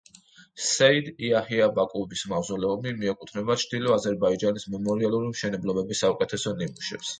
სეიდ 0.67 1.11
იაჰია 1.27 1.67
ბაკუვის 1.75 2.23
მავზოლეუმი 2.31 2.95
მიეკუთვნება 3.03 3.59
ჩრდილო 3.65 3.93
აზერბაიჯანის 3.99 4.67
მემორიალური 4.79 5.33
მშენებლობების 5.37 6.05
საუკეთესო 6.07 6.59
ნიმუშებს. 6.67 7.09